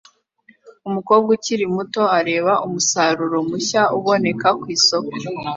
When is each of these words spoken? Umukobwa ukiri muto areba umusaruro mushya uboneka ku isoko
Umukobwa 0.87 1.27
ukiri 1.37 1.65
muto 1.75 2.01
areba 2.19 2.53
umusaruro 2.65 3.37
mushya 3.49 3.81
uboneka 3.97 4.47
ku 4.59 4.65
isoko 4.77 5.13